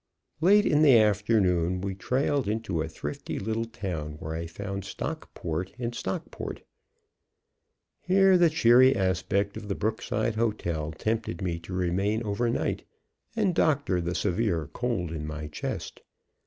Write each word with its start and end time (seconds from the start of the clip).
Late 0.41 0.65
in 0.65 0.81
the 0.81 0.97
afternoon 0.97 1.79
we 1.79 1.93
trailed 1.93 2.47
into 2.47 2.81
a 2.81 2.87
thrifty 2.87 3.37
little 3.37 3.65
town 3.65 4.13
where 4.13 4.33
I 4.33 4.47
found 4.47 4.83
stock 4.83 5.31
port 5.35 5.73
in 5.77 5.93
Stockport. 5.93 6.63
Here 7.99 8.35
the 8.35 8.49
cheery 8.49 8.95
aspect 8.95 9.57
of 9.57 9.67
the 9.67 9.75
Brookside 9.75 10.33
Hotel 10.33 10.91
tempted 10.91 11.43
me 11.43 11.59
to 11.59 11.73
remain 11.73 12.23
over 12.23 12.49
night, 12.49 12.83
and 13.35 13.53
doctor 13.53 14.01
the 14.01 14.15
severe 14.15 14.67
cold 14.73 15.11
in 15.11 15.27
my 15.27 15.45
chest. 15.49 15.99